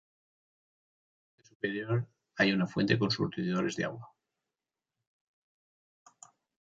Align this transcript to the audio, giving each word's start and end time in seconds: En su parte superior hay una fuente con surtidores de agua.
En 1.37 1.43
su 1.45 1.49
parte 1.49 1.49
superior 1.49 2.07
hay 2.35 2.53
una 2.53 2.65
fuente 2.65 2.97
con 2.97 3.11
surtidores 3.11 3.75
de 3.75 3.85
agua. 3.85 4.11